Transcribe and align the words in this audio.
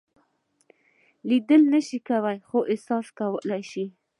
لیدلی 1.27 1.65
یې 1.67 1.69
نشئ 1.71 1.99
خو 2.47 2.57
احساسولای 2.71 3.61
یې 3.63 3.67
شئ. 3.71 3.85